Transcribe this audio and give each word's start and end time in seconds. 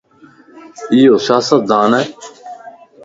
ايو 0.93 1.15
سياستدان 1.25 1.91
ائي 1.99 2.05